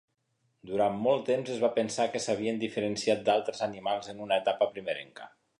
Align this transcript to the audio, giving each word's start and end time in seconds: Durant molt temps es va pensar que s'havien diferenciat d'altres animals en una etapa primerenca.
Durant 0.69 0.95
molt 1.07 1.21
temps 1.27 1.51
es 1.57 1.61
va 1.65 1.69
pensar 1.75 2.07
que 2.15 2.23
s'havien 2.25 2.59
diferenciat 2.65 3.23
d'altres 3.31 3.63
animals 3.69 4.13
en 4.15 4.27
una 4.29 4.41
etapa 4.45 4.73
primerenca. 4.77 5.33